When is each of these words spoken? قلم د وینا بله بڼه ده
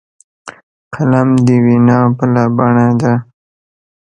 قلم 0.93 1.29
د 1.45 1.47
وینا 1.65 1.99
بله 2.17 2.43
بڼه 2.55 2.87
ده 3.01 3.13